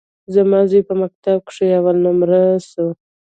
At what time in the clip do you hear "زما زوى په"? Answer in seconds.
0.33-0.93